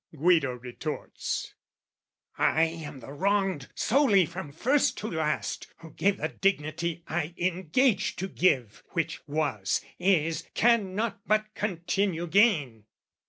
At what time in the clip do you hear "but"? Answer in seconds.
11.27-11.53